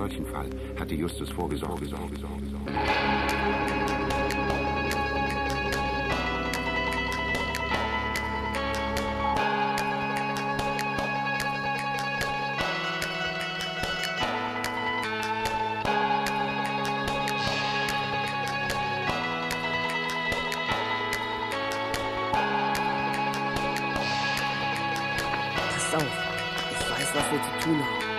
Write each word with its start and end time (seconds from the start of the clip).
solchen 0.00 0.24
Fall 0.24 0.48
hatte 0.78 0.94
Justus 0.94 1.28
vorgesorgt. 1.28 1.84
Sorge, 1.84 2.16
Sorge, 2.16 2.46
Sorge. 2.46 2.72
Passt 25.68 25.94
auf. 25.94 26.02
Ich 26.70 26.90
weiß, 26.90 27.14
was 27.14 27.32
wir 27.32 27.42
zu 27.42 27.64
tun 27.64 27.78
haben. 27.84 28.09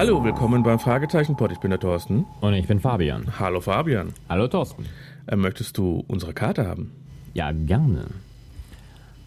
Hallo, 0.00 0.24
willkommen 0.24 0.62
beim 0.62 0.78
Fragezeichenpod. 0.78 1.52
Ich 1.52 1.58
bin 1.58 1.68
der 1.68 1.78
Thorsten. 1.78 2.24
Und 2.40 2.54
ich 2.54 2.66
bin 2.66 2.80
Fabian. 2.80 3.38
Hallo 3.38 3.60
Fabian. 3.60 4.14
Hallo 4.30 4.48
Thorsten. 4.48 4.86
Äh, 5.26 5.36
möchtest 5.36 5.76
du 5.76 6.02
unsere 6.08 6.32
Karte 6.32 6.66
haben? 6.66 6.90
Ja, 7.34 7.52
gerne. 7.52 8.06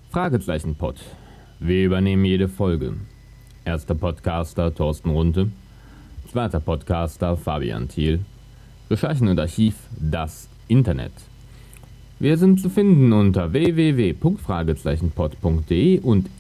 Fragezeichen-Pod. 0.10 1.00
Wir 1.60 1.86
übernehmen 1.86 2.26
jede 2.26 2.50
Folge. 2.50 2.96
Erster 3.66 3.94
Podcaster 3.94 4.74
Thorsten 4.74 5.12
Runte. 5.12 5.52
Zweiter 6.32 6.60
Podcaster 6.60 7.38
Fabian 7.38 7.88
Thiel. 7.88 8.22
Recherchen 8.90 9.28
und 9.28 9.40
Archiv 9.40 9.76
Das 10.00 10.50
Internet. 10.68 11.14
Wir 12.18 12.40
sind 12.40 12.60
zu 12.60 12.72
finden 12.72 13.14
unter 13.14 13.54
www.fragezeichenpod.de 13.54 16.00
und 16.00 16.32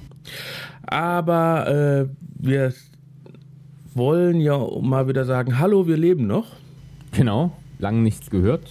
Aber 0.83 1.67
äh, 1.67 2.07
wir 2.39 2.73
wollen 3.93 4.41
ja 4.41 4.57
mal 4.81 5.07
wieder 5.07 5.25
sagen, 5.25 5.59
hallo, 5.59 5.85
wir 5.87 5.97
leben 5.97 6.25
noch. 6.27 6.47
Genau. 7.11 7.51
Lang 7.77 8.01
nichts 8.03 8.29
gehört. 8.29 8.69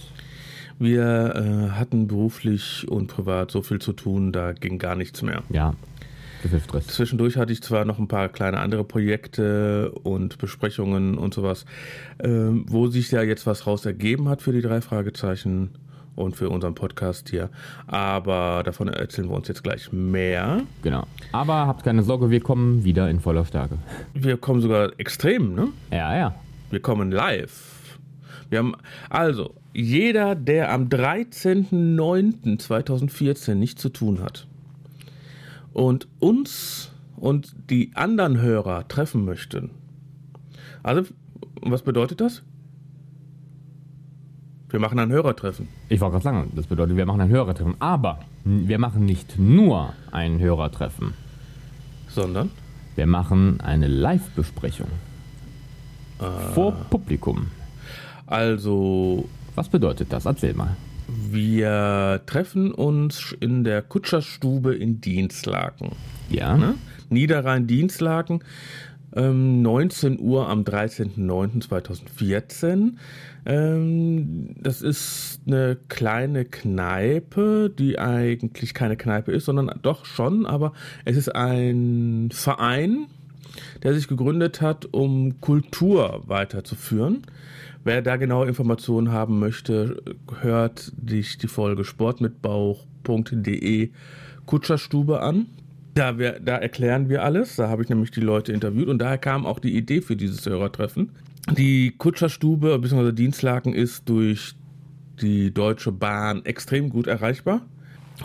Wir 0.79 1.35
äh, 1.35 1.69
hatten 1.77 2.07
beruflich 2.07 2.87
und 2.89 3.07
privat 3.07 3.51
so 3.51 3.61
viel 3.61 3.79
zu 3.79 3.93
tun, 3.93 4.31
da 4.31 4.53
ging 4.53 4.79
gar 4.79 4.95
nichts 4.95 5.21
mehr. 5.21 5.43
Ja. 5.49 5.75
Stress. 6.63 6.87
Zwischendurch 6.87 7.37
hatte 7.37 7.53
ich 7.53 7.61
zwar 7.61 7.85
noch 7.85 7.99
ein 7.99 8.07
paar 8.07 8.29
kleine 8.29 8.59
andere 8.59 8.83
Projekte 8.83 9.91
und 10.03 10.37
Besprechungen 10.37 11.17
und 11.17 11.33
sowas, 11.33 11.65
ähm, 12.23 12.65
wo 12.67 12.87
sich 12.87 13.11
ja 13.11 13.21
jetzt 13.21 13.45
was 13.47 13.67
raus 13.67 13.85
ergeben 13.85 14.29
hat 14.29 14.41
für 14.41 14.51
die 14.51 14.61
drei 14.61 14.81
Fragezeichen 14.81 15.71
und 16.15 16.35
für 16.35 16.49
unseren 16.49 16.73
Podcast 16.75 17.29
hier. 17.29 17.49
Aber 17.87 18.63
davon 18.63 18.89
erzählen 18.89 19.29
wir 19.29 19.35
uns 19.35 19.47
jetzt 19.47 19.63
gleich 19.63 19.91
mehr. 19.91 20.61
Genau. 20.83 21.07
Aber 21.31 21.65
habt 21.67 21.83
keine 21.83 22.03
Sorge, 22.03 22.29
wir 22.29 22.41
kommen 22.41 22.83
wieder 22.83 23.09
in 23.09 23.19
voller 23.19 23.45
Stärke. 23.45 23.79
Wir 24.13 24.37
kommen 24.37 24.61
sogar 24.61 24.91
extrem, 24.99 25.55
ne? 25.55 25.69
Ja, 25.91 26.15
ja. 26.15 26.35
Wir 26.69 26.81
kommen 26.81 27.11
live. 27.11 27.97
Wir 28.49 28.59
haben 28.59 28.75
also 29.09 29.55
jeder, 29.73 30.35
der 30.35 30.71
am 30.73 30.89
13.09.2014 30.89 33.55
nichts 33.55 33.81
zu 33.81 33.89
tun 33.89 34.21
hat 34.21 34.47
und 35.73 36.07
uns 36.19 36.91
und 37.15 37.53
die 37.69 37.91
anderen 37.95 38.41
Hörer 38.41 38.87
treffen 38.87 39.25
möchten. 39.25 39.71
Also, 40.83 41.11
was 41.61 41.83
bedeutet 41.83 42.21
das? 42.21 42.41
Wir 44.69 44.79
machen 44.79 44.99
ein 44.99 45.11
Hörertreffen. 45.11 45.67
Ich 45.89 45.99
wollte 45.99 46.13
gerade 46.13 46.23
sagen, 46.23 46.51
das 46.55 46.65
bedeutet, 46.65 46.95
wir 46.95 47.05
machen 47.05 47.21
ein 47.21 47.29
Hörertreffen. 47.29 47.75
Aber 47.79 48.19
wir 48.45 48.79
machen 48.79 49.05
nicht 49.05 49.37
nur 49.37 49.93
ein 50.11 50.39
Hörertreffen. 50.39 51.13
Sondern? 52.07 52.49
Wir 52.95 53.05
machen 53.05 53.59
eine 53.61 53.87
Live-Besprechung. 53.87 54.87
Vor 56.53 56.71
Publikum. 56.89 57.47
Also, 58.27 59.27
Was 59.55 59.67
bedeutet 59.67 60.13
das? 60.13 60.25
Erzähl 60.25 60.53
mal. 60.53 60.77
Wir 61.29 62.21
treffen 62.25 62.71
uns 62.71 63.35
in 63.39 63.63
der 63.63 63.81
Kutscherstube 63.81 64.75
in 64.75 64.99
Dienstlaken. 65.01 65.91
Ja? 66.29 66.57
Ne? 66.57 66.75
Niederrhein-Dienstlaken, 67.09 68.43
ähm, 69.15 69.61
19 69.61 70.19
Uhr 70.19 70.47
am 70.47 70.63
13.09.2014. 70.63 72.93
Ähm, 73.45 74.55
das 74.61 74.81
ist 74.81 75.41
eine 75.45 75.77
kleine 75.89 76.45
Kneipe, 76.45 77.69
die 77.69 77.99
eigentlich 77.99 78.73
keine 78.73 78.95
Kneipe 78.95 79.33
ist, 79.33 79.43
sondern 79.45 79.77
doch 79.81 80.05
schon, 80.05 80.45
aber 80.45 80.71
es 81.03 81.17
ist 81.17 81.35
ein 81.35 82.29
Verein, 82.31 83.07
der 83.83 83.93
sich 83.93 84.07
gegründet 84.07 84.61
hat, 84.61 84.87
um 84.93 85.41
Kultur 85.41 86.23
weiterzuführen. 86.27 87.23
Wer 87.83 88.03
da 88.03 88.17
genaue 88.17 88.47
Informationen 88.47 89.11
haben 89.11 89.39
möchte, 89.39 90.03
hört 90.41 90.91
sich 91.07 91.39
die 91.39 91.47
Folge 91.47 91.83
sportmitbauch.de 91.83 93.89
Kutscherstube 94.45 95.21
an. 95.21 95.47
Da, 95.95 96.19
wir, 96.19 96.39
da 96.39 96.57
erklären 96.57 97.09
wir 97.09 97.23
alles. 97.23 97.55
Da 97.55 97.69
habe 97.69 97.81
ich 97.83 97.89
nämlich 97.89 98.11
die 98.11 98.21
Leute 98.21 98.53
interviewt 98.53 98.87
und 98.87 98.99
daher 98.99 99.17
kam 99.17 99.47
auch 99.47 99.57
die 99.59 99.75
Idee 99.75 100.01
für 100.01 100.15
dieses 100.15 100.45
Hörertreffen. 100.45 101.09
Die 101.57 101.95
Kutscherstube 101.97 102.77
bzw. 102.77 103.13
Dienstlaken 103.13 103.73
ist 103.73 104.07
durch 104.07 104.53
die 105.21 105.51
Deutsche 105.51 105.91
Bahn 105.91 106.45
extrem 106.45 106.89
gut 106.89 107.07
erreichbar. 107.07 107.61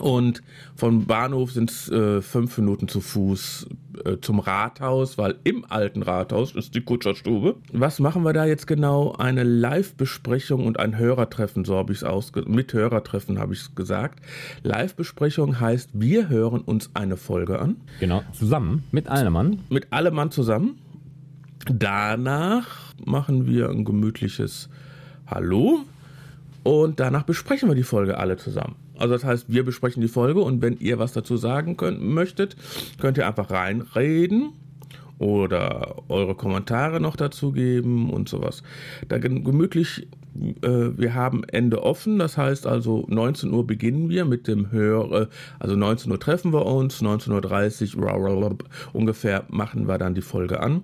Und 0.00 0.42
vom 0.74 1.06
Bahnhof 1.06 1.52
sind 1.52 1.70
es 1.70 1.90
äh, 1.90 2.20
fünf 2.22 2.56
Minuten 2.58 2.88
zu 2.88 3.00
Fuß 3.00 3.68
äh, 4.04 4.16
zum 4.20 4.38
Rathaus, 4.40 5.18
weil 5.18 5.36
im 5.44 5.64
alten 5.68 6.02
Rathaus 6.02 6.54
ist 6.54 6.74
die 6.74 6.82
Kutscherstube. 6.82 7.56
Was 7.72 7.98
machen 7.98 8.22
wir 8.22 8.32
da 8.32 8.44
jetzt 8.44 8.66
genau? 8.66 9.12
Eine 9.12 9.42
Live-Besprechung 9.42 10.66
und 10.66 10.78
ein 10.78 10.98
Hörertreffen, 10.98 11.64
so 11.64 11.76
habe 11.76 11.92
ich 11.92 11.98
es 11.98 12.04
ausge... 12.04 12.44
Mit 12.46 12.72
Hörertreffen 12.72 13.38
habe 13.38 13.54
ich 13.54 13.60
es 13.60 13.74
gesagt. 13.74 14.20
Live-Besprechung 14.62 15.60
heißt, 15.60 15.90
wir 15.94 16.28
hören 16.28 16.60
uns 16.60 16.90
eine 16.94 17.16
Folge 17.16 17.58
an. 17.58 17.76
Genau. 18.00 18.22
Zusammen 18.32 18.84
mit 18.90 19.08
einem 19.08 19.32
Mann. 19.32 19.60
Mit 19.70 19.92
allem 19.92 20.14
Mann 20.14 20.30
zusammen. 20.30 20.78
Danach 21.66 22.94
machen 23.04 23.46
wir 23.46 23.70
ein 23.70 23.84
gemütliches 23.84 24.68
Hallo. 25.26 25.80
Und 26.62 27.00
danach 27.00 27.22
besprechen 27.22 27.68
wir 27.68 27.76
die 27.76 27.82
Folge 27.82 28.18
alle 28.18 28.36
zusammen. 28.36 28.74
Also 28.98 29.14
das 29.14 29.24
heißt, 29.24 29.46
wir 29.52 29.64
besprechen 29.64 30.00
die 30.00 30.08
Folge 30.08 30.40
und 30.40 30.62
wenn 30.62 30.78
ihr 30.78 30.98
was 30.98 31.12
dazu 31.12 31.36
sagen 31.36 31.76
könnt, 31.76 32.02
möchtet, 32.02 32.56
könnt 33.00 33.18
ihr 33.18 33.26
einfach 33.26 33.50
reinreden 33.50 34.52
oder 35.18 35.96
eure 36.08 36.34
Kommentare 36.34 37.00
noch 37.00 37.16
dazu 37.16 37.52
geben 37.52 38.10
und 38.10 38.28
sowas. 38.28 38.62
Da 39.08 39.18
gemütlich, 39.18 40.08
äh, 40.62 40.68
wir 40.68 41.14
haben 41.14 41.44
Ende 41.44 41.82
offen, 41.82 42.18
das 42.18 42.36
heißt 42.36 42.66
also 42.66 43.06
19 43.08 43.52
Uhr 43.52 43.66
beginnen 43.66 44.10
wir 44.10 44.24
mit 44.24 44.46
dem 44.46 44.70
Höre, 44.70 45.28
also 45.58 45.76
19 45.76 46.12
Uhr 46.12 46.20
treffen 46.20 46.52
wir 46.52 46.66
uns, 46.66 47.02
19.30 47.02 47.96
Uhr 47.96 48.56
ungefähr 48.92 49.44
machen 49.48 49.88
wir 49.88 49.98
dann 49.98 50.14
die 50.14 50.22
Folge 50.22 50.60
an. 50.60 50.82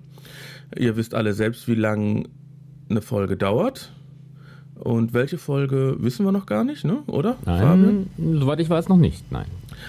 Ihr 0.77 0.97
wisst 0.97 1.13
alle 1.13 1.33
selbst, 1.33 1.67
wie 1.67 1.75
lang 1.75 2.27
eine 2.89 3.01
Folge 3.01 3.37
dauert. 3.37 3.93
Und 4.75 5.13
welche 5.13 5.37
Folge 5.37 5.95
wissen 5.99 6.25
wir 6.25 6.31
noch 6.31 6.45
gar 6.45 6.63
nicht, 6.63 6.83
ne? 6.83 7.03
Oder? 7.07 7.35
Fabian? 7.45 8.07
Nein, 8.17 8.39
soweit 8.39 8.59
ich 8.59 8.69
weiß 8.69 8.89
noch 8.89 8.97
nicht. 8.97 9.31
Nein. 9.31 9.45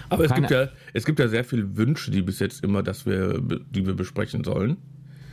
Aber 0.08 0.24
es 0.24 0.34
gibt, 0.34 0.50
ja, 0.50 0.68
es 0.92 1.04
gibt 1.04 1.18
ja 1.18 1.28
sehr 1.28 1.44
viele 1.44 1.76
Wünsche, 1.76 2.10
die 2.10 2.22
bis 2.22 2.38
jetzt 2.38 2.62
immer, 2.62 2.82
dass 2.82 3.06
wir, 3.06 3.40
die 3.40 3.86
wir 3.86 3.94
besprechen 3.94 4.44
sollen. 4.44 4.76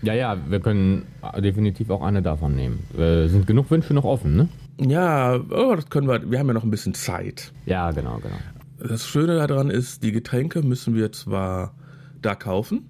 Ja, 0.03 0.13
ja, 0.13 0.37
wir 0.49 0.59
können 0.59 1.05
definitiv 1.37 1.89
auch 1.89 2.01
eine 2.01 2.21
davon 2.21 2.55
nehmen. 2.55 2.79
Äh, 2.97 3.27
sind 3.27 3.45
genug 3.45 3.69
Wünsche 3.69 3.93
noch 3.93 4.03
offen, 4.03 4.35
ne? 4.35 4.49
Ja, 4.79 5.35
oh, 5.35 5.75
das 5.75 5.89
können 5.89 6.07
wir. 6.07 6.31
Wir 6.31 6.39
haben 6.39 6.47
ja 6.47 6.53
noch 6.53 6.63
ein 6.63 6.71
bisschen 6.71 6.95
Zeit. 6.95 7.51
Ja, 7.65 7.91
genau, 7.91 8.17
genau. 8.17 8.37
Das 8.79 9.07
Schöne 9.07 9.35
daran 9.35 9.69
ist, 9.69 10.01
die 10.01 10.11
Getränke 10.11 10.63
müssen 10.63 10.95
wir 10.95 11.11
zwar 11.11 11.75
da 12.19 12.33
kaufen, 12.33 12.89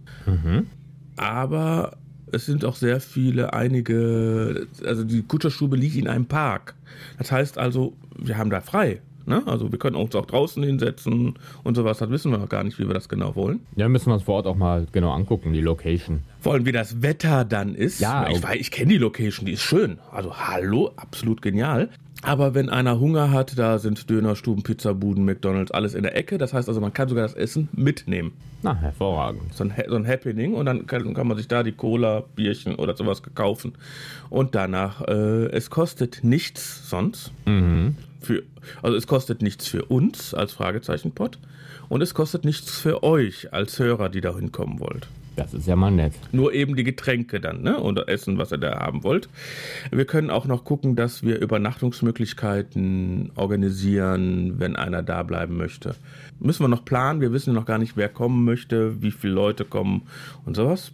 aber 1.17 1.97
es 2.31 2.45
sind 2.45 2.65
auch 2.65 2.75
sehr 2.75 2.99
viele, 2.99 3.53
einige, 3.53 4.67
also 4.85 5.03
die 5.03 5.23
Kutscherstube 5.23 5.75
liegt 5.75 5.95
in 5.95 6.07
einem 6.07 6.25
Park. 6.25 6.75
Das 7.17 7.31
heißt 7.31 7.57
also, 7.57 7.93
wir 8.17 8.37
haben 8.37 8.49
da 8.49 8.61
frei. 8.61 9.01
Ne? 9.25 9.43
Also 9.45 9.71
wir 9.71 9.79
können 9.79 9.95
uns 9.95 10.15
auch 10.15 10.25
draußen 10.25 10.63
hinsetzen 10.63 11.35
und 11.63 11.75
sowas. 11.75 11.99
Das 11.99 12.09
wissen 12.09 12.31
wir 12.31 12.37
noch 12.37 12.49
gar 12.49 12.63
nicht, 12.63 12.79
wie 12.79 12.87
wir 12.87 12.93
das 12.93 13.07
genau 13.07 13.35
wollen. 13.35 13.59
Ja, 13.75 13.87
müssen 13.87 14.07
wir 14.07 14.15
uns 14.15 14.23
vor 14.23 14.35
Ort 14.35 14.47
auch 14.47 14.55
mal 14.55 14.87
genau 14.91 15.11
angucken, 15.11 15.53
die 15.53 15.61
Location. 15.61 16.21
Vor 16.39 16.53
allem, 16.53 16.65
wie 16.65 16.71
das 16.71 17.01
Wetter 17.01 17.45
dann 17.45 17.75
ist. 17.75 17.99
Ja, 17.99 18.27
ich, 18.29 18.41
weiß, 18.41 18.59
ich 18.59 18.71
kenne 18.71 18.89
die 18.89 18.97
Location, 18.97 19.45
die 19.45 19.53
ist 19.53 19.61
schön. 19.61 19.99
Also 20.11 20.35
hallo, 20.35 20.91
absolut 20.95 21.41
genial. 21.41 21.89
Aber 22.23 22.53
wenn 22.53 22.69
einer 22.69 22.99
Hunger 22.99 23.31
hat, 23.31 23.57
da 23.57 23.79
sind 23.79 24.09
Dönerstuben, 24.09 24.63
Pizzabuden, 24.63 25.25
McDonalds, 25.25 25.71
alles 25.71 25.95
in 25.95 26.03
der 26.03 26.15
Ecke. 26.15 26.37
Das 26.37 26.53
heißt 26.53 26.67
also, 26.67 26.79
man 26.79 26.93
kann 26.93 27.09
sogar 27.09 27.23
das 27.23 27.33
Essen 27.33 27.67
mitnehmen. 27.73 28.33
Na, 28.61 28.75
hervorragend. 28.75 29.53
So 29.55 29.63
ein, 29.63 29.73
so 29.87 29.95
ein 29.95 30.07
Happening 30.07 30.53
und 30.53 30.67
dann 30.67 30.85
kann, 30.85 31.13
kann 31.13 31.27
man 31.27 31.37
sich 31.37 31.47
da 31.47 31.63
die 31.63 31.71
Cola, 31.71 32.23
Bierchen 32.35 32.75
oder 32.75 32.95
sowas 32.95 33.23
kaufen. 33.33 33.73
Und 34.29 34.53
danach, 34.53 35.01
äh, 35.07 35.47
es 35.47 35.71
kostet 35.71 36.23
nichts 36.23 36.89
sonst. 36.89 37.31
Für, 38.21 38.43
also 38.83 38.95
es 38.95 39.07
kostet 39.07 39.41
nichts 39.41 39.67
für 39.67 39.85
uns 39.85 40.35
als 40.35 40.53
Fragezeichenpot 40.53 41.39
und 41.89 42.01
es 42.01 42.13
kostet 42.13 42.45
nichts 42.45 42.79
für 42.79 43.03
euch 43.03 43.51
als 43.51 43.79
Hörer, 43.79 44.09
die 44.09 44.21
da 44.21 44.35
hinkommen 44.35 44.79
wollt. 44.79 45.07
Das 45.35 45.53
ist 45.53 45.65
ja 45.65 45.75
mal 45.75 45.91
nett. 45.91 46.13
Nur 46.31 46.53
eben 46.53 46.75
die 46.75 46.83
Getränke 46.83 47.39
dann, 47.39 47.61
ne? 47.61 47.79
Oder 47.79 48.09
Essen, 48.09 48.37
was 48.37 48.51
ihr 48.51 48.57
da 48.57 48.79
haben 48.79 49.03
wollt. 49.03 49.29
Wir 49.89 50.05
können 50.05 50.29
auch 50.29 50.45
noch 50.45 50.65
gucken, 50.65 50.95
dass 50.95 51.23
wir 51.23 51.39
Übernachtungsmöglichkeiten 51.39 53.31
organisieren, 53.35 54.59
wenn 54.59 54.75
einer 54.75 55.03
da 55.03 55.23
bleiben 55.23 55.55
möchte. 55.55 55.95
Müssen 56.39 56.63
wir 56.63 56.67
noch 56.67 56.83
planen. 56.83 57.21
Wir 57.21 57.31
wissen 57.31 57.53
noch 57.53 57.65
gar 57.65 57.77
nicht, 57.77 57.95
wer 57.95 58.09
kommen 58.09 58.43
möchte, 58.43 59.01
wie 59.01 59.11
viele 59.11 59.33
Leute 59.33 59.63
kommen 59.63 60.03
und 60.45 60.55
sowas. 60.55 60.91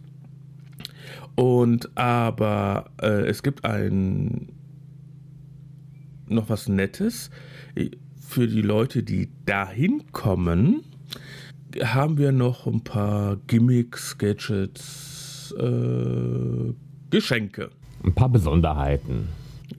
Und 1.36 1.98
aber 1.98 2.92
äh, 3.02 3.26
es 3.28 3.42
gibt 3.44 3.66
ein 3.66 4.50
noch 6.28 6.50
was 6.50 6.68
Nettes 6.68 7.32
für 8.20 8.48
die 8.48 8.62
Leute, 8.62 9.04
die 9.04 9.30
dahin 9.46 10.12
kommen 10.12 10.84
haben 11.84 12.18
wir 12.18 12.32
noch 12.32 12.66
ein 12.66 12.82
paar 12.82 13.38
Gimmicks, 13.48 14.18
Gadgets, 14.18 15.54
äh, 15.58 16.74
Geschenke. 17.10 17.70
Ein 18.04 18.14
paar 18.14 18.30
Besonderheiten. 18.30 19.30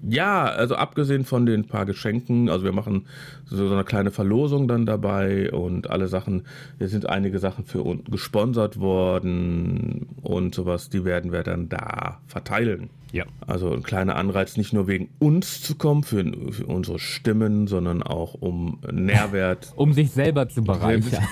Ja, 0.03 0.45
also 0.45 0.77
abgesehen 0.77 1.25
von 1.25 1.47
den 1.47 1.67
paar 1.67 1.87
Geschenken, 1.87 2.49
also 2.49 2.65
wir 2.65 2.73
machen 2.73 3.06
so, 3.47 3.71
eine 3.71 3.85
kleine 3.85 4.11
Verlosung 4.11 4.69
dann 4.69 4.87
dabei 4.87 5.50
und 5.53 5.91
alle 5.91 6.09
Sachen, 6.09 6.45
hier 6.79 6.89
sind 6.89 7.09
einige 7.09 7.39
Sachen 7.39 7.65
für 7.65 7.83
uns 7.83 8.05
gesponsert 8.11 8.79
worden 8.79 10.06
und 10.23 10.55
sowas, 10.55 10.89
die 10.89 11.05
werden 11.05 11.33
wir 11.33 11.43
dann 11.43 11.69
da 11.69 12.21
verteilen. 12.27 12.91
Ja. 13.12 13.25
Also 13.47 13.73
ein 13.73 13.83
kleiner 13.83 14.17
Anreiz, 14.17 14.56
nicht 14.56 14.73
nur 14.73 14.87
wegen 14.87 15.09
uns 15.19 15.62
zu 15.62 15.77
kommen, 15.77 16.03
für, 16.03 16.25
für 16.53 16.67
unsere 16.67 16.99
Stimmen, 16.99 17.67
sondern 17.67 18.03
auch 18.03 18.35
um 18.35 18.79
Nährwert 18.91 19.73
Um 19.77 19.93
sich 19.93 20.11
selber 20.11 20.49
zu 20.49 20.62
bereichern. 20.62 21.25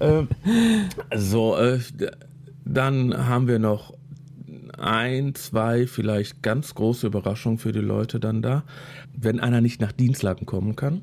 So, 1.14 1.56
äh, 1.56 1.80
dann 2.64 3.26
haben 3.26 3.48
wir 3.48 3.58
noch 3.58 3.95
ein, 4.78 5.34
zwei 5.34 5.86
vielleicht 5.86 6.42
ganz 6.42 6.74
große 6.74 7.06
Überraschungen 7.06 7.58
für 7.58 7.72
die 7.72 7.80
Leute 7.80 8.20
dann 8.20 8.42
da. 8.42 8.64
Wenn 9.16 9.40
einer 9.40 9.60
nicht 9.60 9.80
nach 9.80 9.92
Dienstlaken 9.92 10.46
kommen 10.46 10.76
kann, 10.76 11.02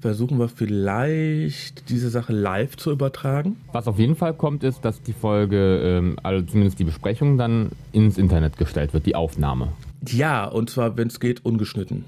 versuchen 0.00 0.38
wir 0.38 0.48
vielleicht 0.48 1.90
diese 1.90 2.10
Sache 2.10 2.32
live 2.32 2.76
zu 2.76 2.90
übertragen. 2.90 3.56
Was 3.72 3.86
auf 3.86 3.98
jeden 3.98 4.16
Fall 4.16 4.34
kommt, 4.34 4.64
ist, 4.64 4.84
dass 4.84 5.02
die 5.02 5.12
Folge, 5.12 5.80
ähm, 5.82 6.16
also 6.22 6.44
zumindest 6.44 6.78
die 6.78 6.84
Besprechung, 6.84 7.38
dann 7.38 7.70
ins 7.92 8.18
Internet 8.18 8.56
gestellt 8.56 8.92
wird, 8.94 9.06
die 9.06 9.14
Aufnahme. 9.14 9.72
Ja, 10.08 10.46
und 10.46 10.70
zwar, 10.70 10.96
wenn 10.96 11.08
es 11.08 11.20
geht, 11.20 11.44
ungeschnitten. 11.44 12.04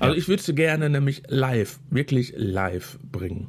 Also 0.00 0.16
ich 0.16 0.28
würde 0.28 0.42
sie 0.42 0.54
gerne 0.54 0.88
nämlich 0.88 1.22
live, 1.28 1.78
wirklich 1.90 2.32
live 2.36 2.98
bringen. 3.12 3.48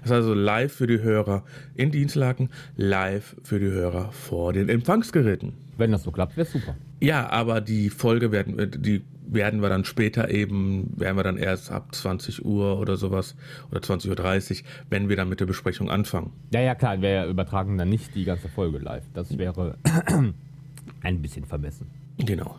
Das 0.00 0.10
ist 0.10 0.12
also 0.12 0.34
live 0.34 0.72
für 0.72 0.86
die 0.86 1.00
Hörer 1.00 1.44
in 1.74 1.90
Dienstlaken, 1.90 2.50
live 2.76 3.36
für 3.42 3.58
die 3.58 3.70
Hörer 3.70 4.12
vor 4.12 4.52
den 4.52 4.68
Empfangsgeräten. 4.68 5.54
Wenn 5.82 5.92
das 5.92 6.02
so 6.04 6.10
klappt, 6.12 6.36
wäre 6.36 6.46
super. 6.46 6.76
Ja, 7.00 7.28
aber 7.30 7.60
die 7.60 7.90
Folge 7.90 8.30
werden, 8.32 8.56
wir- 8.56 8.66
die 8.66 9.02
werden 9.26 9.62
wir 9.62 9.68
dann 9.68 9.84
später 9.84 10.30
eben, 10.30 10.92
werden 10.96 11.16
wir 11.16 11.22
dann 11.24 11.38
erst 11.38 11.70
ab 11.70 11.94
20 11.94 12.44
Uhr 12.44 12.78
oder 12.78 12.96
sowas 12.96 13.34
oder 13.70 13.80
20.30 13.80 14.62
Uhr, 14.62 14.68
wenn 14.90 15.08
wir 15.08 15.16
dann 15.16 15.28
mit 15.28 15.40
der 15.40 15.46
Besprechung 15.46 15.90
anfangen. 15.90 16.32
Ja, 16.52 16.60
ja, 16.60 16.74
klar, 16.74 17.00
wir 17.00 17.26
übertragen 17.26 17.78
dann 17.78 17.88
nicht 17.88 18.14
die 18.14 18.24
ganze 18.24 18.48
Folge 18.48 18.78
live. 18.78 19.04
Das 19.14 19.38
wäre 19.38 19.76
ein 21.02 21.22
bisschen 21.22 21.44
vermessen. 21.46 21.86
Genau. 22.18 22.56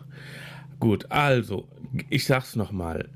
Gut, 0.80 1.06
also, 1.10 1.66
ich 2.10 2.24
sag's 2.26 2.56
nochmal. 2.56 3.08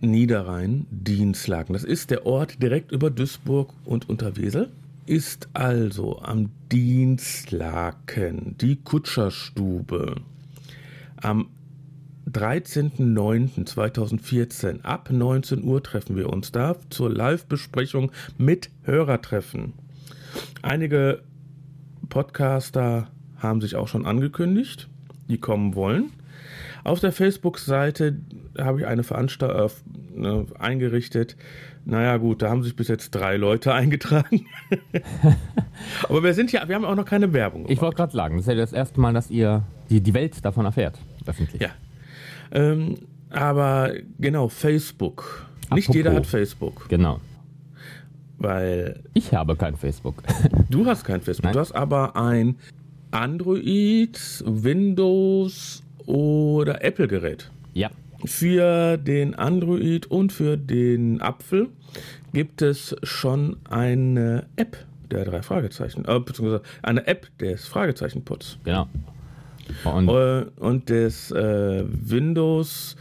Niederrhein, 0.00 0.86
Dienstlaken. 0.90 1.72
Das 1.74 1.84
ist 1.84 2.10
der 2.10 2.26
Ort 2.26 2.60
direkt 2.62 2.90
über 2.90 3.08
Duisburg 3.10 3.72
und 3.84 4.08
Unterwesel. 4.08 4.68
Ist 5.12 5.48
also 5.52 6.22
am 6.22 6.48
Dienstlaken 6.72 8.56
die 8.56 8.76
Kutscherstube. 8.76 10.16
Am 11.20 11.50
13.09.2014 12.30 14.80
ab 14.80 15.10
19 15.10 15.64
Uhr 15.64 15.82
treffen 15.82 16.16
wir 16.16 16.30
uns 16.30 16.50
da 16.50 16.76
zur 16.88 17.10
Live-Besprechung 17.10 18.10
mit 18.38 18.70
Hörertreffen. 18.84 19.74
Einige 20.62 21.20
Podcaster 22.08 23.08
haben 23.36 23.60
sich 23.60 23.76
auch 23.76 23.88
schon 23.88 24.06
angekündigt, 24.06 24.88
die 25.28 25.36
kommen 25.36 25.74
wollen. 25.74 26.10
Auf 26.84 27.00
der 27.00 27.12
Facebook-Seite 27.12 28.16
habe 28.58 28.80
ich 28.80 28.86
eine 28.86 29.02
Veranstaltung 29.04 29.70
äh, 30.16 30.20
ne, 30.20 30.46
eingerichtet. 30.58 31.36
Naja, 31.84 32.16
gut, 32.16 32.42
da 32.42 32.50
haben 32.50 32.62
sich 32.62 32.76
bis 32.76 32.88
jetzt 32.88 33.10
drei 33.10 33.36
Leute 33.36 33.72
eingetragen. 33.74 34.46
Aber 36.08 36.22
wir 36.22 36.34
sind 36.34 36.52
ja, 36.52 36.68
wir 36.68 36.74
haben 36.74 36.84
auch 36.84 36.94
noch 36.94 37.04
keine 37.04 37.32
Werbung. 37.32 37.66
Ich 37.68 37.80
wollte 37.80 37.96
gerade 37.96 38.12
sagen, 38.12 38.36
das 38.36 38.44
ist 38.46 38.48
ja 38.48 38.54
das 38.54 38.72
erste 38.72 39.00
Mal, 39.00 39.12
dass 39.12 39.30
ihr 39.30 39.62
die, 39.90 40.00
die 40.00 40.14
Welt 40.14 40.44
davon 40.44 40.64
erfährt. 40.64 40.98
Öffentlich. 41.26 41.60
Ja. 41.62 41.70
Ähm, 42.52 42.96
aber 43.30 43.92
genau, 44.18 44.48
Facebook. 44.48 45.46
Nicht 45.74 45.88
Apropos. 45.88 45.94
jeder 45.94 46.12
hat 46.14 46.26
Facebook, 46.26 46.88
Genau. 46.88 47.20
weil 48.38 49.02
Ich 49.14 49.32
habe 49.32 49.56
kein 49.56 49.76
Facebook. 49.76 50.22
du 50.70 50.84
hast 50.86 51.04
kein 51.04 51.20
Facebook. 51.22 51.44
Nein. 51.44 51.54
Du 51.54 51.60
hast 51.60 51.72
aber 51.72 52.14
ein 52.16 52.56
Android, 53.10 54.18
Windows 54.46 55.82
oder 56.06 56.84
Apple-Gerät. 56.84 57.50
ja. 57.74 57.90
Für 58.24 58.98
den 58.98 59.34
Android 59.34 60.06
und 60.06 60.32
für 60.32 60.56
den 60.56 61.20
Apfel 61.20 61.70
gibt 62.32 62.62
es 62.62 62.94
schon 63.02 63.56
eine 63.68 64.46
App 64.54 64.76
der 65.10 65.24
drei 65.24 65.42
Fragezeichen, 65.42 66.04
äh, 66.06 66.20
beziehungsweise 66.20 66.62
eine 66.82 67.04
App 67.08 67.26
des 67.38 67.66
Fragezeichenputs. 67.66 68.58
Genau. 68.62 68.86
Und 69.84 70.08
Äh, 70.08 70.44
und 70.60 70.88
das 70.88 71.32
äh, 71.32 71.84
Windows 71.84 72.96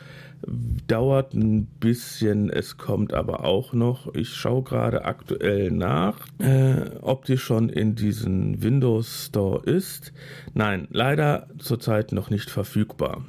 dauert 0.87 1.33
ein 1.33 1.65
bisschen, 1.65 2.49
es 2.49 2.77
kommt 2.77 3.13
aber 3.13 3.45
auch 3.45 3.73
noch. 3.73 4.13
Ich 4.15 4.29
schaue 4.29 4.63
gerade 4.63 5.05
aktuell 5.05 5.71
nach, 5.71 6.27
äh, 6.39 6.89
ob 7.01 7.25
die 7.25 7.37
schon 7.37 7.69
in 7.69 7.95
diesem 7.95 8.61
Windows 8.61 9.27
Store 9.27 9.63
ist. 9.63 10.13
Nein, 10.53 10.87
leider 10.91 11.47
zurzeit 11.59 12.11
noch 12.11 12.29
nicht 12.29 12.49
verfügbar. 12.49 13.23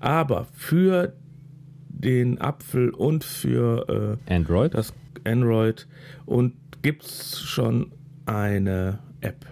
Aber 0.00 0.46
für 0.52 1.14
den 1.88 2.40
Apfel 2.40 2.90
und 2.90 3.24
für 3.24 4.18
äh, 4.28 4.32
Android? 4.32 4.74
das 4.74 4.94
Android 5.24 5.88
und 6.24 6.54
gibt's 6.82 7.40
schon 7.40 7.92
eine 8.26 9.00
App. 9.20 9.46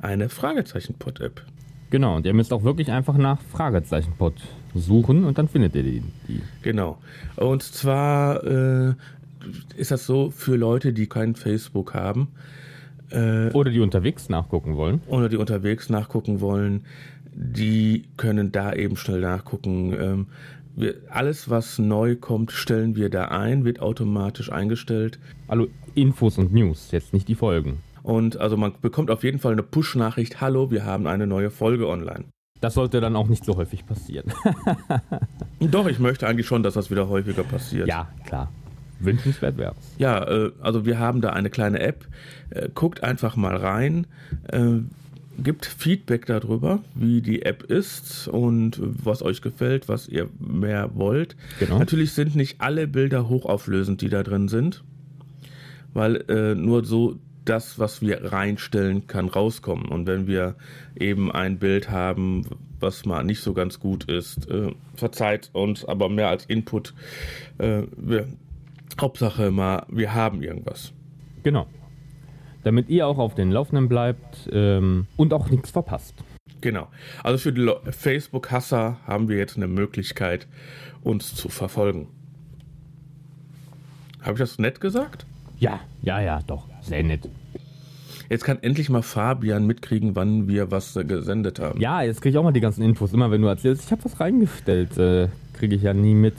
Eine 0.00 0.28
Fragezeichen-Pod-App. 0.28 1.42
Genau, 1.90 2.16
und 2.16 2.26
ihr 2.26 2.34
müsst 2.34 2.52
auch 2.52 2.62
wirklich 2.62 2.90
einfach 2.92 3.16
nach 3.16 3.40
Fragezeichenpot 3.40 4.34
suchen 4.74 5.24
und 5.24 5.38
dann 5.38 5.48
findet 5.48 5.74
ihr 5.74 5.82
die. 5.82 6.02
die. 6.28 6.42
Genau. 6.62 6.98
Und 7.36 7.62
zwar 7.62 8.44
äh, 8.44 8.94
ist 9.76 9.90
das 9.90 10.06
so 10.06 10.30
für 10.30 10.56
Leute, 10.56 10.92
die 10.92 11.06
kein 11.06 11.34
Facebook 11.34 11.94
haben 11.94 12.28
Oder 13.10 13.70
die 13.70 13.80
unterwegs 13.80 14.28
nachgucken 14.28 14.76
wollen. 14.76 15.00
oder 15.06 15.28
die 15.28 15.36
unterwegs 15.36 15.90
nachgucken 15.90 16.40
wollen, 16.40 16.84
die 17.34 18.04
können 18.16 18.52
da 18.52 18.72
eben 18.72 18.96
schnell 18.96 19.20
nachgucken. 19.20 19.94
Ähm, 19.98 20.26
wir, 20.76 20.94
alles, 21.08 21.50
was 21.50 21.78
neu 21.78 22.16
kommt, 22.16 22.50
stellen 22.52 22.96
wir 22.96 23.08
da 23.08 23.26
ein, 23.26 23.64
wird 23.64 23.80
automatisch 23.80 24.50
eingestellt. 24.50 25.18
Also 25.46 25.68
Infos 25.94 26.38
und 26.38 26.52
News, 26.52 26.90
jetzt 26.90 27.12
nicht 27.12 27.28
die 27.28 27.34
Folgen. 27.36 27.78
Und 28.02 28.36
also 28.36 28.56
man 28.56 28.72
bekommt 28.82 29.10
auf 29.10 29.24
jeden 29.24 29.38
Fall 29.38 29.52
eine 29.52 29.62
Push-Nachricht, 29.62 30.40
hallo, 30.40 30.70
wir 30.70 30.84
haben 30.84 31.06
eine 31.06 31.26
neue 31.26 31.50
Folge 31.50 31.88
online. 31.88 32.24
Das 32.64 32.72
sollte 32.72 33.02
dann 33.02 33.14
auch 33.14 33.28
nicht 33.28 33.44
so 33.44 33.58
häufig 33.58 33.84
passieren. 33.84 34.32
Doch, 35.60 35.86
ich 35.86 35.98
möchte 35.98 36.26
eigentlich 36.26 36.46
schon, 36.46 36.62
dass 36.62 36.72
das 36.72 36.90
wieder 36.90 37.10
häufiger 37.10 37.42
passiert. 37.44 37.86
ja, 37.86 38.08
klar. 38.24 38.50
Wünschenswert 39.00 39.58
wär's. 39.58 39.76
Ja, 39.98 40.24
äh, 40.26 40.50
also 40.62 40.86
wir 40.86 40.98
haben 40.98 41.20
da 41.20 41.28
eine 41.28 41.50
kleine 41.50 41.80
App. 41.80 42.06
Äh, 42.48 42.70
guckt 42.74 43.04
einfach 43.04 43.36
mal 43.36 43.54
rein. 43.54 44.06
Äh, 44.48 44.78
gibt 45.36 45.66
Feedback 45.66 46.24
darüber, 46.24 46.80
wie 46.94 47.20
die 47.20 47.42
App 47.42 47.64
ist 47.64 48.28
und 48.28 48.80
was 48.80 49.20
euch 49.20 49.42
gefällt, 49.42 49.86
was 49.90 50.08
ihr 50.08 50.30
mehr 50.38 50.92
wollt. 50.94 51.36
Genau. 51.60 51.78
Natürlich 51.78 52.12
sind 52.12 52.34
nicht 52.34 52.62
alle 52.62 52.86
Bilder 52.86 53.28
hochauflösend, 53.28 54.00
die 54.00 54.08
da 54.08 54.22
drin 54.22 54.48
sind, 54.48 54.84
weil 55.92 56.54
nur 56.56 56.82
so 56.86 57.18
das, 57.44 57.78
was 57.78 58.00
wir 58.00 58.32
reinstellen, 58.32 59.06
kann 59.06 59.28
rauskommen. 59.28 59.86
Und 59.86 60.06
wenn 60.06 60.26
wir 60.26 60.54
eben 60.98 61.30
ein 61.30 61.58
Bild 61.58 61.90
haben, 61.90 62.46
was 62.80 63.04
mal 63.04 63.24
nicht 63.24 63.40
so 63.40 63.54
ganz 63.54 63.80
gut 63.80 64.04
ist, 64.04 64.48
äh, 64.50 64.72
verzeiht 64.94 65.50
uns, 65.52 65.84
aber 65.84 66.08
mehr 66.08 66.28
als 66.28 66.46
Input. 66.46 66.94
Äh, 67.58 67.82
wir, 67.96 68.28
Hauptsache 69.00 69.50
mal, 69.50 69.84
wir 69.88 70.14
haben 70.14 70.42
irgendwas. 70.42 70.92
Genau. 71.42 71.66
Damit 72.62 72.88
ihr 72.88 73.06
auch 73.06 73.18
auf 73.18 73.34
den 73.34 73.50
Laufenden 73.50 73.88
bleibt 73.88 74.48
ähm, 74.50 75.06
und 75.16 75.32
auch 75.34 75.50
nichts 75.50 75.70
verpasst. 75.70 76.14
Genau. 76.60 76.88
Also 77.22 77.38
für 77.38 77.52
die 77.52 77.70
Facebook-Hasser 77.90 78.98
haben 79.06 79.28
wir 79.28 79.36
jetzt 79.36 79.56
eine 79.56 79.68
Möglichkeit, 79.68 80.46
uns 81.02 81.34
zu 81.34 81.50
verfolgen. 81.50 82.08
Habe 84.22 84.32
ich 84.32 84.38
das 84.38 84.58
nett 84.58 84.80
gesagt? 84.80 85.26
Ja, 85.64 85.80
ja, 86.02 86.20
ja, 86.20 86.40
doch. 86.46 86.68
Sehr 86.82 87.02
nett. 87.02 87.26
Jetzt 88.28 88.44
kann 88.44 88.62
endlich 88.62 88.90
mal 88.90 89.00
Fabian 89.00 89.66
mitkriegen, 89.66 90.14
wann 90.14 90.46
wir 90.46 90.70
was 90.70 90.94
äh, 90.94 91.04
gesendet 91.04 91.58
haben. 91.58 91.80
Ja, 91.80 92.02
jetzt 92.02 92.20
kriege 92.20 92.32
ich 92.32 92.38
auch 92.38 92.42
mal 92.42 92.52
die 92.52 92.60
ganzen 92.60 92.82
Infos. 92.82 93.14
Immer 93.14 93.30
wenn 93.30 93.40
du 93.40 93.48
erzählst, 93.48 93.86
ich 93.86 93.90
habe 93.90 94.04
was 94.04 94.20
reingestellt, 94.20 94.98
äh, 94.98 95.28
kriege 95.54 95.74
ich 95.74 95.80
ja 95.80 95.94
nie 95.94 96.14
mit. 96.14 96.34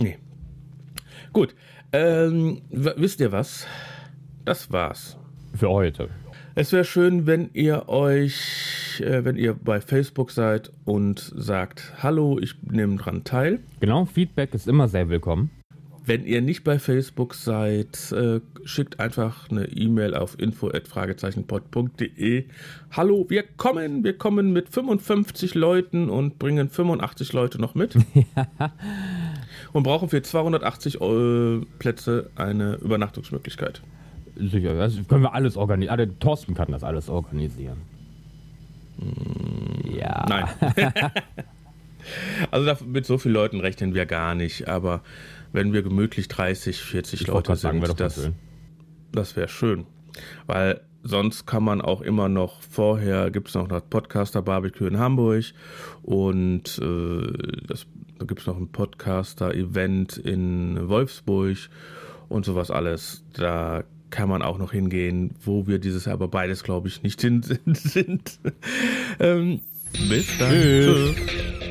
Nee. 0.00 0.16
Gut. 1.34 1.54
Ähm, 1.92 2.62
wisst 2.70 3.20
ihr 3.20 3.30
was? 3.30 3.66
Das 4.46 4.72
war's. 4.72 5.18
Für 5.54 5.68
heute. 5.68 6.08
Es 6.54 6.72
wäre 6.72 6.84
schön, 6.84 7.26
wenn 7.26 7.50
ihr 7.52 7.90
euch, 7.90 9.02
äh, 9.04 9.22
wenn 9.26 9.36
ihr 9.36 9.52
bei 9.52 9.82
Facebook 9.82 10.30
seid 10.30 10.72
und 10.86 11.30
sagt, 11.36 11.92
hallo, 12.02 12.38
ich 12.40 12.54
nehme 12.62 12.96
dran 12.96 13.24
teil. 13.24 13.60
Genau, 13.80 14.06
Feedback 14.06 14.54
ist 14.54 14.66
immer 14.66 14.88
sehr 14.88 15.10
willkommen. 15.10 15.50
Wenn 16.06 16.26
ihr 16.26 16.42
nicht 16.42 16.64
bei 16.64 16.78
Facebook 16.78 17.34
seid, 17.34 18.12
äh, 18.12 18.42
schickt 18.64 19.00
einfach 19.00 19.48
eine 19.50 19.64
E-Mail 19.68 20.14
auf 20.14 20.38
info@fragezeichenpod.de. 20.38 22.44
Hallo, 22.92 23.24
wir 23.30 23.42
kommen, 23.42 24.04
wir 24.04 24.18
kommen 24.18 24.52
mit 24.52 24.68
55 24.68 25.54
Leuten 25.54 26.10
und 26.10 26.38
bringen 26.38 26.68
85 26.68 27.32
Leute 27.32 27.58
noch 27.58 27.74
mit. 27.74 27.96
und 29.72 29.82
brauchen 29.82 30.10
für 30.10 30.20
280 30.20 31.00
Eu- 31.00 31.62
Plätze 31.78 32.28
eine 32.36 32.74
Übernachtungsmöglichkeit. 32.74 33.80
Sicher, 34.36 34.74
das 34.74 34.98
können 35.08 35.22
wir 35.22 35.32
alles 35.32 35.56
organisieren. 35.56 35.98
Also, 36.00 36.12
Thorsten 36.20 36.52
kann 36.54 36.70
das 36.70 36.84
alles 36.84 37.08
organisieren. 37.08 37.78
Ja. 39.90 40.26
Nein. 40.28 40.44
also 42.50 42.84
mit 42.84 43.06
so 43.06 43.18
vielen 43.18 43.34
Leuten 43.34 43.60
rechnen 43.60 43.94
wir 43.94 44.06
gar 44.06 44.34
nicht, 44.34 44.68
aber 44.68 45.02
wenn 45.52 45.72
wir 45.72 45.82
gemütlich 45.82 46.28
30, 46.28 46.80
40 46.80 47.20
Ich 47.20 47.26
Leute 47.26 47.54
sagen, 47.56 47.84
sind, 47.84 48.00
das, 48.00 48.30
das 49.12 49.36
wäre 49.36 49.48
schön. 49.48 49.86
Weil 50.46 50.80
sonst 51.02 51.46
kann 51.46 51.62
man 51.62 51.80
auch 51.80 52.00
immer 52.00 52.28
noch, 52.28 52.60
vorher 52.62 53.30
gibt 53.30 53.48
es 53.48 53.54
noch 53.54 53.68
das 53.68 53.82
Podcaster 53.88 54.42
Barbecue 54.42 54.86
in 54.86 54.98
Hamburg 54.98 55.44
und 56.02 56.78
äh, 56.78 57.66
das, 57.66 57.86
da 58.18 58.24
gibt 58.24 58.40
es 58.40 58.46
noch 58.46 58.56
ein 58.56 58.68
Podcaster-Event 58.68 60.16
in 60.16 60.88
Wolfsburg 60.88 61.56
und 62.28 62.44
sowas 62.44 62.70
alles. 62.70 63.24
Da 63.34 63.84
kann 64.10 64.28
man 64.28 64.42
auch 64.42 64.58
noch 64.58 64.72
hingehen, 64.72 65.34
wo 65.44 65.66
wir 65.66 65.78
dieses 65.78 66.04
Jahr 66.06 66.14
aber 66.14 66.28
beides, 66.28 66.62
glaube 66.62 66.88
ich, 66.88 67.02
nicht 67.02 67.20
hin 67.20 67.42
sind. 67.66 68.38
ähm, 69.20 69.60
bis 70.08 70.38
dann. 70.38 70.50
Tschüss. 70.50 71.14
Tschüss. 71.14 71.63